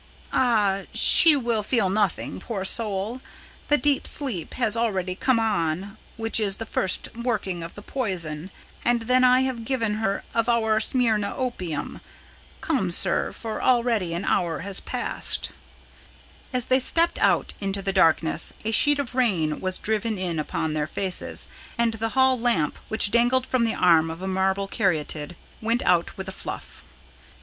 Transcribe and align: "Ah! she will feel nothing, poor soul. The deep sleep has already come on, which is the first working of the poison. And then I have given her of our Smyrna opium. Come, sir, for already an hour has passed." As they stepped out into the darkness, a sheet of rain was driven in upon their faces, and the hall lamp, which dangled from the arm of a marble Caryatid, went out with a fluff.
"Ah! 0.33 0.81
she 0.95 1.35
will 1.35 1.61
feel 1.61 1.87
nothing, 1.91 2.39
poor 2.39 2.65
soul. 2.65 3.21
The 3.67 3.77
deep 3.77 4.07
sleep 4.07 4.55
has 4.55 4.75
already 4.75 5.13
come 5.13 5.39
on, 5.39 5.95
which 6.17 6.39
is 6.39 6.57
the 6.57 6.65
first 6.65 7.09
working 7.15 7.61
of 7.61 7.75
the 7.75 7.83
poison. 7.83 8.49
And 8.83 9.03
then 9.03 9.23
I 9.23 9.41
have 9.41 9.63
given 9.63 9.97
her 9.97 10.23
of 10.33 10.49
our 10.49 10.79
Smyrna 10.79 11.31
opium. 11.35 12.01
Come, 12.61 12.89
sir, 12.91 13.31
for 13.31 13.61
already 13.61 14.15
an 14.15 14.25
hour 14.25 14.61
has 14.61 14.79
passed." 14.79 15.51
As 16.51 16.65
they 16.65 16.79
stepped 16.79 17.19
out 17.19 17.53
into 17.61 17.83
the 17.83 17.93
darkness, 17.93 18.53
a 18.65 18.71
sheet 18.71 18.97
of 18.97 19.13
rain 19.13 19.59
was 19.59 19.77
driven 19.77 20.17
in 20.17 20.39
upon 20.39 20.73
their 20.73 20.87
faces, 20.87 21.47
and 21.77 21.93
the 21.93 22.09
hall 22.17 22.39
lamp, 22.39 22.79
which 22.87 23.11
dangled 23.11 23.45
from 23.45 23.65
the 23.65 23.75
arm 23.75 24.09
of 24.09 24.23
a 24.23 24.27
marble 24.27 24.67
Caryatid, 24.67 25.35
went 25.61 25.83
out 25.83 26.17
with 26.17 26.27
a 26.27 26.31
fluff. 26.31 26.81